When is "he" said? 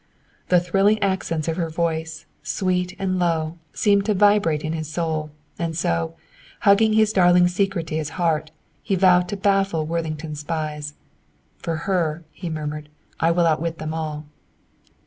8.81-8.95, 12.31-12.49